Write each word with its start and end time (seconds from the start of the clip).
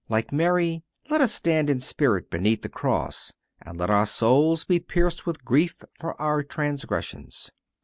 Like 0.09 0.31
Mary, 0.31 0.81
let 1.11 1.21
us 1.21 1.31
stand 1.31 1.69
in 1.69 1.79
spirit 1.79 2.31
beneath 2.31 2.63
the 2.63 2.69
cross, 2.69 3.33
and 3.61 3.77
let 3.77 3.91
our 3.91 4.07
souls 4.07 4.65
be 4.65 4.79
pierced 4.79 5.27
with 5.27 5.45
grief 5.45 5.83
for 5.99 6.19
our 6.19 6.41
transgressions. 6.41 7.51